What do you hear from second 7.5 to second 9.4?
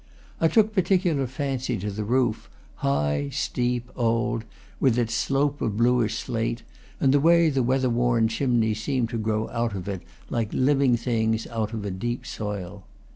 the weather worn chimneys seemed to